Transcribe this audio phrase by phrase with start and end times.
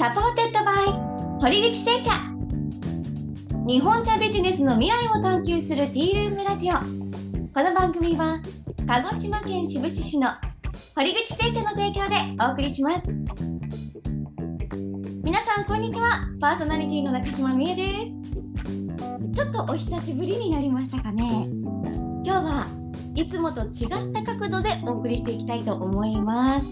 [0.00, 2.12] Supported by 堀口製茶。
[3.68, 6.72] 日本茶ビジネスの未来を探求する Tea Room Radio。
[6.72, 6.80] こ
[7.62, 8.40] の番組は
[8.86, 10.30] 鹿児島県志布志市の
[10.96, 13.08] 堀口製茶の提供でお送りします。
[15.22, 16.26] 皆さんこんにちは。
[16.40, 18.12] パーソナリティの中島美恵です。
[19.34, 21.46] ちょっとお久しぶりになりましたかね。
[22.24, 22.66] 今日は
[23.14, 26.66] いつもと違った角度でお送りしていきたいと思います。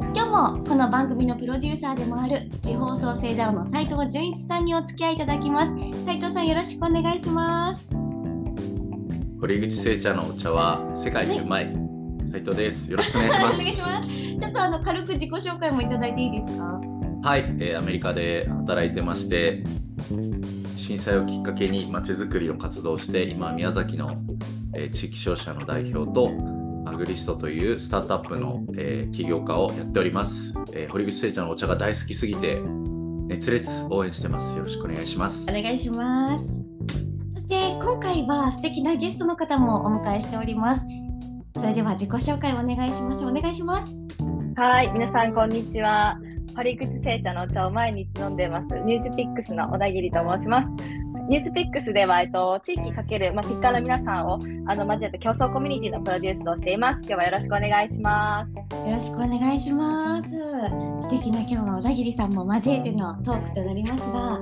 [0.00, 0.26] 今日
[0.58, 5.74] もこの番組のプロデューサーでもある地方創生ダウンの斉藤純一さんにお付き合いいただきます。
[6.04, 7.88] 斉藤さんよろしくお願いします。
[9.40, 11.72] 堀口製茶のお茶は世界一うまい、
[12.30, 12.90] 斉藤です。
[12.90, 13.60] よろしくお願いします。
[13.60, 14.08] お願いします。
[14.38, 16.80] ちょっとあの軽く自己紹介もいただいていいですか？
[17.22, 19.64] はい、えーアメリカで働いてまして
[20.76, 24.16] 震災をきっかけにまちづくりの活動をして今宮崎の、
[24.74, 26.30] えー地域商社の代表と
[26.86, 32.62] アグリストというスタートアップの、えー起業家をやっております、えー堀口製茶のお茶が大好きすぎて
[33.28, 34.56] 熱烈応援してます。
[34.56, 35.50] よろしくお願いします。
[35.50, 36.62] お願いします。
[37.34, 40.86] そして今回は素敵なゲストの方もお迎えしております。
[41.56, 43.96] それでは自己紹介をお願いしましょうお願いします。
[44.56, 46.18] はい、皆さんこんにちは。
[46.54, 48.68] 堀口製茶のお茶を毎日飲んでます。
[48.84, 50.68] ニュースピックスの小田切と申します。
[51.28, 57.00] ニュースピックスでは、えっと、地域かける、まあ、ピッカーの皆さんをあの交えて競争コミュニティのプロデュースをしています。
[57.00, 58.54] 今日はよろしくお願いします。
[58.54, 60.30] よろしくお願いします。
[61.00, 64.38] 素敵な今日は小田切さんも交えてのトークとなりますが、あ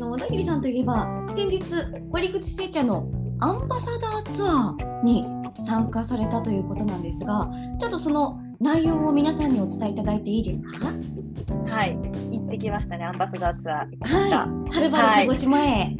[0.00, 1.62] の小田切さんといえば先日
[2.10, 5.24] 堀口製茶のアンバサダーツアーに
[5.64, 10.92] 参加されたということなんですが、ちょっとその内容を皆さんにお伝えいただいていいですか？
[11.66, 13.04] はい、行ってきましたね。
[13.04, 13.86] アンバサダーツアー。
[14.00, 15.96] はい、はるばる鹿児島へ、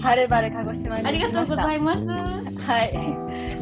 [0.00, 2.06] はるばる鹿児島にありがとうございいます。
[2.06, 3.20] はい。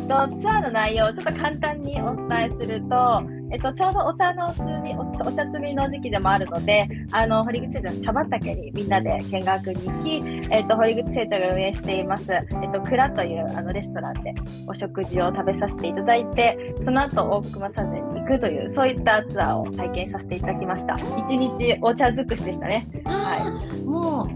[0.08, 14.34] とツアーの内容をちょっと簡単にお伝えすると、えっと、ちょうどお茶の摘みおお茶摘みの時期でもあるのであの堀口製茶の茶畑にみんなで見学に行き、えっと、堀口製茶が運営しています、えっと、蔵というあのレストランで
[14.67, 24.28] お食事を食べさせていただいてその後大熊サゼに行くというそういったツアーを体験させていただきました一日お茶尽くしでしたねあーもう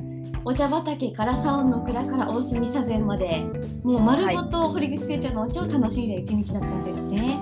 [0.45, 3.45] お茶畑からサウンの蔵から大隅左膳まで
[3.85, 7.39] もう丸ごと堀口製茶のお茶を楽しんで一日だったんですね。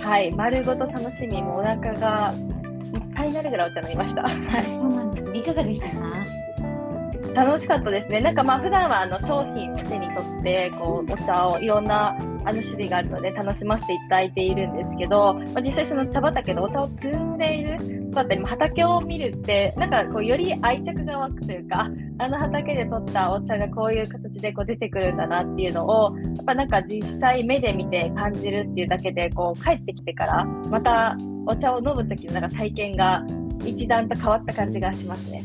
[0.00, 2.32] はい丸ごと楽しみもうお腹が
[2.94, 5.38] いっぱいになるぐらいお茶飲みましたはいそうなんですね。
[5.40, 5.94] いかがでしたか？
[7.34, 8.20] 楽しかったですね。
[8.20, 12.16] なんかまあ普段はあの商品を手に取ってこうお茶をいろんな
[12.48, 33.22] あの種類があるので楽しませていただいているんですけど、まあ、実際その茶畑でお茶を摘んでいるだったり畑を見るってなんかこうより愛着が湧くというかあの畑で取ったお茶がこういう形でこう出てくるんだなっていうのをやっぱなんか実際目で見て感じるっていうだけでこう帰ってきてからまたお茶を飲む時のなんか体験が
[33.64, 35.44] 一段と変わった感じがしますね。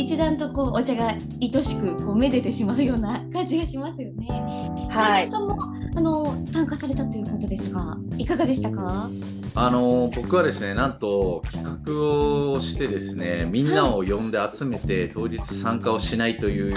[0.00, 4.26] 一段とこうお茶が愛しくこうめでてしまうような感じがしますよね。
[4.28, 5.56] 斉はい藤さんも
[5.96, 9.08] あの参加されたということですが、いかがでしたか？
[9.56, 16.76] あの僕はですねなんと企画をしてですねみんなを呼んで集めて当日参加をしないというよ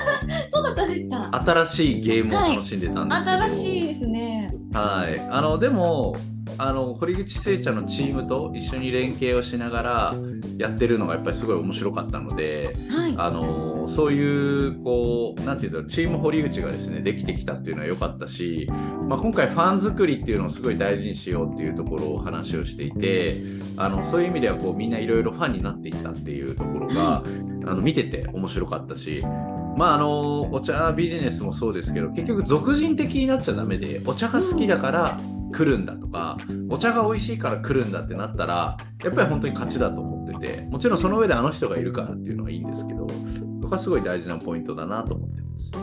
[0.48, 1.18] そうだったんですか？
[1.28, 4.54] な新しいゲームを楽しんでたんですけど、新しいですね。
[4.72, 6.16] はい、あのでも
[6.58, 10.14] あの堀口製茶のチームと一緒に連携をしながら
[10.58, 13.14] やってるのがやっぱりすごい面白かったのではい。
[13.16, 18.68] あのそういうこうなんていうんだろうチーム堀口がですねできてきたっていうのは良かったし、
[19.08, 23.36] まあ、今回ファン作りっていうのをすごい大事にしようっていうところを話をしていて
[23.76, 27.22] あのそういう意味ではこうみんないろいろファンになっていったっていうところが、
[27.66, 29.22] あの見てて面白かったし。
[29.76, 35.20] まああのお茶ビジネスもそうですけど結局俗人的になっちゃダメでお茶が好きだから
[35.54, 36.36] 来るんだとか
[36.68, 43.06] お茶が美味しいから来るんだってなったらやっぱり本当に勝ちだと思っててもちろんその上であの人がいるからっていうのはいいんですけど
[43.62, 45.72] そこはすごい大事なポイントだなと思ってます。
[45.72, 45.78] こ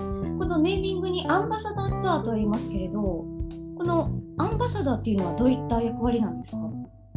[0.45, 6.57] のネーミングにアンバサダーツアーとありますけれど、このアンバサダーっていうのはどういった役割なんですか？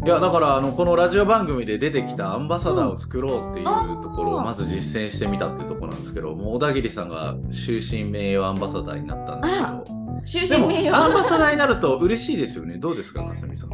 [0.05, 11.05] いやだからあのこのラジオ番組で出てきたアンバサダーを作ろうっていうところをまず実践してみたっていうところなんですけどもう小田切さんが終身名誉アンバサダーになったんですけあど終でも身名誉。
[11.05, 13.71] アンバサダーになると嬉しいですよねどうですかなさみさん。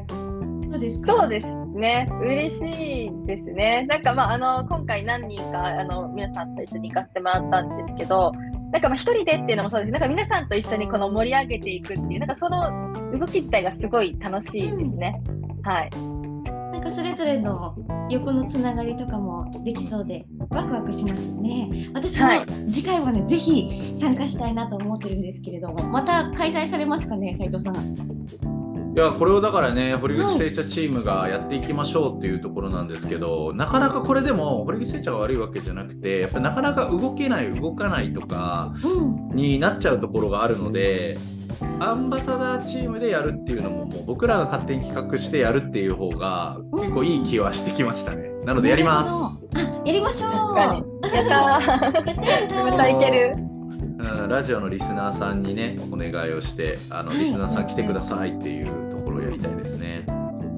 [0.72, 1.12] そうですか？
[1.12, 2.08] そうですね。
[2.22, 3.86] 嬉しいですね。
[3.88, 8.32] なんかまあ、あの、今回何人か、あの、皆さんと一緒に行かせてもらったんですけど、
[8.72, 15.20] なんかまあ、一人でっていうのもそうですけどなんか皆さんと一緒にこの盛り上げていくっていう、なんかその動き自体がすごい楽しいですね。
[15.64, 15.90] はい。
[16.80, 17.76] なんかそれぞれの
[18.08, 21.90] 横のつながりとかもできそうでワクワクしますよね。
[21.92, 27.74] 私もはい次回はね、ぜひ参加したいなと思ってるんですけれども、また開催されますかね、斉藤さん。
[28.96, 41.18] いやこれをだからね堀口製茶チームがやっていきましょうっていうところなんですけど、なかなかこれでも堀口製茶が悪いわけじゃなくてやっぱなかなか動けない動かないとかうんになっちゃうところがあるので
[41.80, 48.30] アンバサダーチームでやるっていうのももう僕らが勝手に企画してやるっていう方が結構いい気はしてきましたね。
[48.44, 49.10] なのでやります。
[49.86, 50.30] やりましょう。
[50.58, 52.66] やったー。
[52.66, 53.34] やったいける。
[53.34, 60.04] うんラジオのリスナーさんにねお願いをしてあのはいリスナーさん来てくださいっていうところをやりたいですね。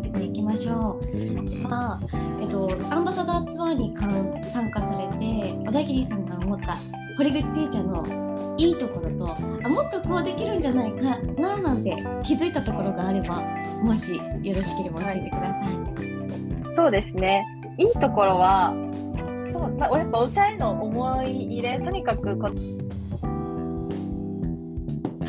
[0.04, 2.00] やっていきましょううんまあ
[2.40, 5.24] えっと、アンバサダーツアーにかん参加されて
[5.66, 6.76] 小田切さんが思った
[7.16, 13.40] 堀口聖茶のいいところとあもっとこうできるんじゃないかななんて気づいたところがあれば
[13.82, 15.92] もしよろしければ教えてください。
[16.74, 17.44] そうですね。
[17.78, 18.72] いいところは、
[19.52, 22.50] そう、まあ、やっぱお茶への思い入れ、とにかくこ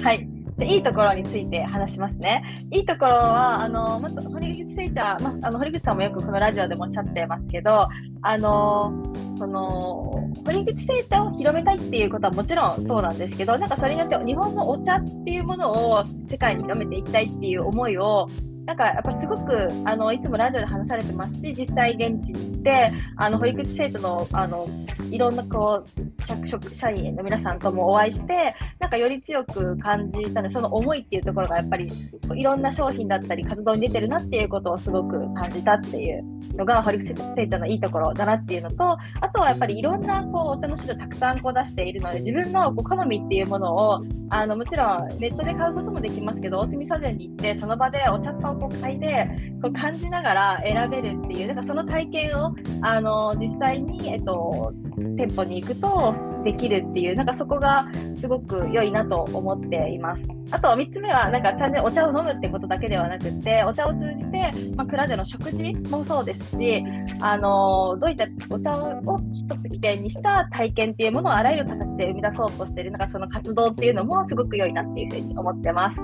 [0.01, 0.27] はい。
[0.57, 2.43] でいいところについて話しますね。
[2.71, 7.87] いいところは、あの、まず、堀口聖茶、まあ、あの、堀口さんもよくこのラジオでもおっしゃってますけど、
[8.21, 8.93] あの、
[9.37, 18.27] その、堀口製茶を広めたいっていうことはもちろんそうなんですけど、なんかそれによって日本のお茶っていうものを世界に広めていきたいっていう思いを、
[18.65, 24.67] なんかやっぱすごくあのいつもラジオで話されてますし、実際現地に行って、あの堀口生徒のあの
[25.11, 31.91] いろんなこう社職社員の皆さんともお会いして、なんかより強く感じたので、その思いっていうところがやっぱり
[32.35, 36.23] いろんな商品だったり活動に出てるなっていうことをすごく感じたっていう
[36.55, 49.29] のが堀口生徒のいいところだなっていうのと、あとはやっぱりいろんなこうお茶の種類たくさんこう出しているので、自分のこう好みっていうものをあのもちろんネットで買うこともできますけど、大隅茶店に行って、その場でお茶をこう嗅いで、
[49.61, 54.73] こう感じながら選べるっていう、なんかその体験をあの実際に、えっと、
[55.15, 56.13] 店舗に行くと
[56.43, 57.87] できるっていう、なんかそこが
[58.19, 60.23] すごく良いなと思っています。
[60.51, 66.83] あと3つ目は、なんか単純にお茶を飲むってことだけではなくて、お茶を通じて、まあ、蔵での食事もそうですし、
[67.21, 75.99] あのどういったお茶を一つ起点にした体験っていうものをあらゆる形で生み出そうとしている、なんかその活動っていうのもすごく良いなっていうふうに思ってます。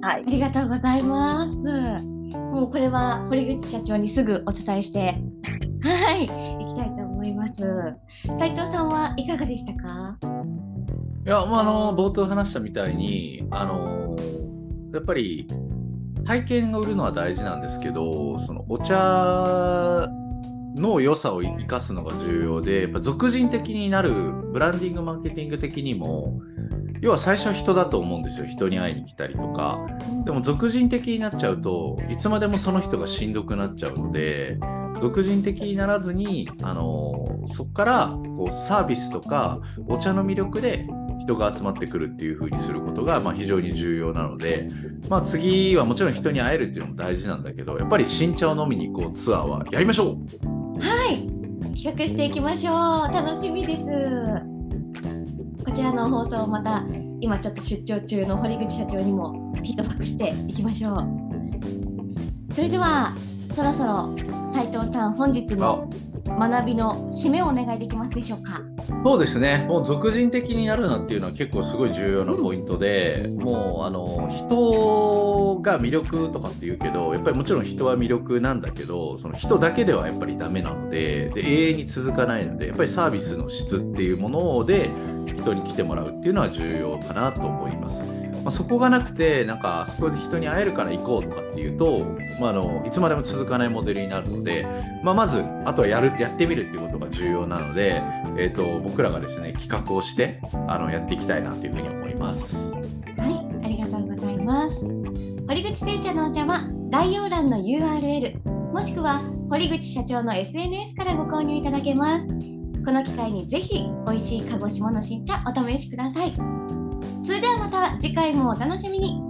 [0.00, 0.30] はいあ。
[0.30, 1.66] りがとうございます。
[2.52, 5.16] もうこれは堀口社長にすぐお伝えして、
[5.82, 7.96] はい、行きたいと思います。
[8.38, 10.18] 斉藤さんはいかがでしたか？
[11.26, 14.16] いや、まあ、あの冒頭話したみたいにあの
[14.92, 15.48] やっぱり
[16.24, 20.08] 体験を売るのは大事なんですけどそのお茶
[20.76, 24.12] の良さを生かすのが重要でやっぱ俗人的になる
[24.52, 26.40] ブランディングマーケティング的にも
[27.00, 28.46] 要は最初は人だと思うんですよ。
[28.46, 29.78] 人に会いに来たりとか。
[30.24, 34.58] でも俗人的になっちゃうといつまでもその人がしんどくなっちゃうので
[35.00, 40.86] 俗人的にならずにあのそこからこうサービスとかお茶の魅力で
[41.20, 44.68] 人が集まってくるっていう風にすることが、まあ、非常に重要なので、
[45.08, 50.80] まあ、次はもちろん人に会えるっていうのも大事なんだけどやっぱり新茶を飲みに行こうツアーはやりましょう。
[50.80, 51.26] はい、
[51.74, 53.12] 企画していきましょう。
[53.12, 54.57] 楽しみです。
[55.78, 56.84] こちらの放送をまた
[57.20, 62.52] 今ちょっと出張中の堀口社長にもフィードバックしていきましょう。
[62.52, 63.14] それでは
[63.54, 64.16] そろそろ
[64.50, 65.88] 斉藤さん本日の
[66.26, 68.60] 学びの締めをお願いできますでしょうか？
[69.04, 84.90] そうですね、もう俗人的になるなっていうのは結構すごい重要なポイントで、もうあの人が魅力とかって言うけど、やっぱりもちろん人は魅力なんだけど、その人だけではやっぱりダメなのでで、永遠に続かないので、やっぱりサービスの質っていうもので
[85.48, 88.02] 人に来てもらうっていうのは重要かなと思います。
[88.44, 92.06] まあ、そこがなくて、なんかそこで人に会えるから行こうとかっていうと、
[92.40, 94.66] まあ、あのいつまでも続かないモデルになるので、
[95.02, 98.02] まあ、まず、あとはやるってやってみるっていうことが重要なので、
[98.36, 102.72] えー、と僕らがですね企画をしてあのやっていきたいなというふうに思います。
[102.72, 102.78] は
[103.28, 104.86] い、ありがとうございます。
[105.48, 108.38] 堀口製茶のお茶は概要欄の URL
[108.72, 112.57] もしくは堀口社長の SNS からご購入いただけます。
[112.84, 116.32] この機会にぜひ美味しい鹿児島の新茶お試しください。
[117.22, 119.20] それではまた次回もお楽しみに。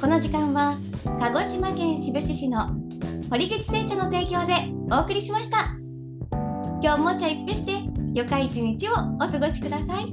[0.00, 0.76] この時間は
[1.18, 2.68] 鹿児島県志布志市の
[3.30, 4.54] 堀口製茶の提供で
[4.90, 5.74] お送りしました。
[6.82, 7.72] 今日もお茶一杯して
[8.14, 10.12] 良か一日をお過ごしください。